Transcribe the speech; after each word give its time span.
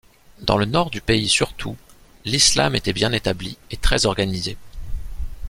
Dans 0.39 0.57
le 0.57 0.65
Nord 0.65 0.89
du 0.89 0.99
pays 0.99 1.29
surtout, 1.29 1.77
l'islam 2.25 2.73
était 2.73 2.91
bien 2.91 3.11
établi 3.11 3.59
et 3.69 3.77
très 3.77 4.07
organisé. 4.07 4.57